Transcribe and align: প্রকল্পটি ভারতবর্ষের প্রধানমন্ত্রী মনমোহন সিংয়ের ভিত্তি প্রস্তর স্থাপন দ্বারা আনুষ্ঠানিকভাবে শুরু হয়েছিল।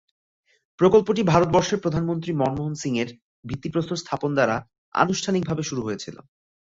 প্রকল্পটি 0.79 1.21
ভারতবর্ষের 1.31 1.81
প্রধানমন্ত্রী 1.83 2.31
মনমোহন 2.33 2.75
সিংয়ের 2.81 3.09
ভিত্তি 3.45 3.69
প্রস্তর 3.73 4.01
স্থাপন 4.03 4.31
দ্বারা 4.35 4.55
আনুষ্ঠানিকভাবে 4.95 5.63
শুরু 5.69 5.81
হয়েছিল। 5.83 6.15